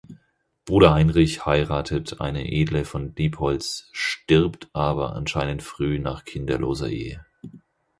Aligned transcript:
Bruder 0.65 0.95
Heinrich 0.95 1.45
heiratet 1.45 2.21
eine 2.21 2.51
Edle 2.51 2.85
von 2.85 3.13
Diepholz, 3.13 3.87
stirbt 3.91 4.67
aber 4.73 5.13
anscheinend 5.13 5.61
früh 5.61 5.99
nach 5.99 6.25
kinderloser 6.25 6.89
Ehe. 6.89 7.23